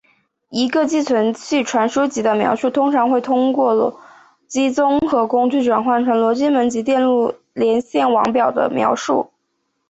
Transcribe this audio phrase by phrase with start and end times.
[0.49, 3.95] 一个寄存器传输级的描述通常会通过逻
[4.47, 9.29] 辑综合工具转换成逻辑门级电路连线网表的描述。